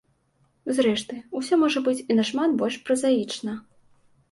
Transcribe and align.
Зрэшты, 0.77 1.17
усё 1.41 1.53
можа 1.65 1.85
быць 1.89 2.03
і 2.11 2.17
нашмат 2.21 2.57
больш 2.65 2.81
празаічна. 2.91 3.57